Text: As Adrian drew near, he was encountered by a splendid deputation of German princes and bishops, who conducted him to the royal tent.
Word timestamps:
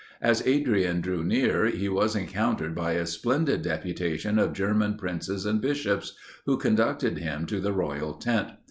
As 0.19 0.41
Adrian 0.47 0.99
drew 0.99 1.23
near, 1.23 1.65
he 1.67 1.87
was 1.87 2.15
encountered 2.15 2.73
by 2.73 2.93
a 2.93 3.05
splendid 3.05 3.61
deputation 3.61 4.39
of 4.39 4.51
German 4.51 4.95
princes 4.95 5.45
and 5.45 5.61
bishops, 5.61 6.13
who 6.47 6.57
conducted 6.57 7.19
him 7.19 7.45
to 7.45 7.59
the 7.59 7.71
royal 7.71 8.13
tent. 8.15 8.53